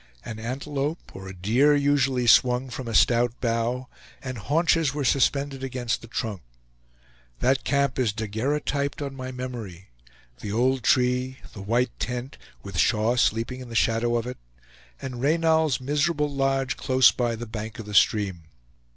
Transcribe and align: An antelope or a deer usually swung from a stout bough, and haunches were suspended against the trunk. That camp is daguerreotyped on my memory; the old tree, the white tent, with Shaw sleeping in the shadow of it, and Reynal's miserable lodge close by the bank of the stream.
An 0.25 0.39
antelope 0.39 1.15
or 1.15 1.27
a 1.27 1.35
deer 1.35 1.75
usually 1.75 2.25
swung 2.25 2.71
from 2.71 2.87
a 2.87 2.95
stout 2.95 3.39
bough, 3.39 3.87
and 4.23 4.39
haunches 4.39 4.95
were 4.95 5.05
suspended 5.05 5.63
against 5.63 6.01
the 6.01 6.07
trunk. 6.07 6.41
That 7.37 7.63
camp 7.63 7.99
is 7.99 8.11
daguerreotyped 8.11 9.05
on 9.05 9.13
my 9.15 9.31
memory; 9.31 9.89
the 10.39 10.51
old 10.51 10.81
tree, 10.83 11.37
the 11.53 11.61
white 11.61 11.91
tent, 11.99 12.39
with 12.63 12.79
Shaw 12.79 13.15
sleeping 13.15 13.59
in 13.59 13.69
the 13.69 13.75
shadow 13.75 14.17
of 14.17 14.25
it, 14.25 14.39
and 14.99 15.21
Reynal's 15.21 15.79
miserable 15.79 16.33
lodge 16.33 16.77
close 16.77 17.11
by 17.11 17.35
the 17.35 17.45
bank 17.45 17.77
of 17.77 17.85
the 17.85 17.93
stream. 17.93 18.45